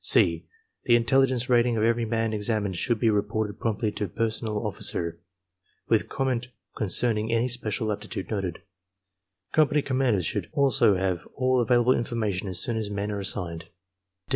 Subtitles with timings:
[0.03, 0.47] (c)
[0.85, 5.19] The intelligence rating of every man examined should be reported promptly to Personnel Officer,
[5.89, 8.63] with comment con cerning any special aptitude noted.
[9.51, 13.65] Company commanders should also have all available information as soon as men are assigned.